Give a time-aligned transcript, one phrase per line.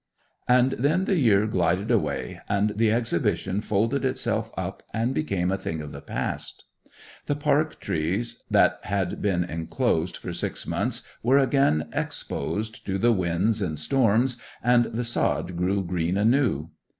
[0.47, 5.59] And then the year glided away, and the Exhibition folded itself up and became a
[5.59, 6.63] thing of the past.
[7.27, 13.13] The park trees that had been enclosed for six months were again exposed to the
[13.13, 16.71] winds and storms, and the sod grew green anew.